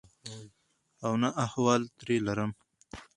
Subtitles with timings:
[1.05, 2.51] او نه احوال ترې لرم.